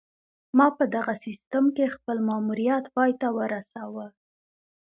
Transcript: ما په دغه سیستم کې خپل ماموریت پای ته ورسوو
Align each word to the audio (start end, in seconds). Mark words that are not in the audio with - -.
ما 0.57 0.67
په 0.77 0.83
دغه 0.95 1.13
سیستم 1.25 1.65
کې 1.75 1.93
خپل 1.95 2.17
ماموریت 2.29 2.85
پای 2.95 3.11
ته 3.21 3.27
ورسوو 3.37 4.05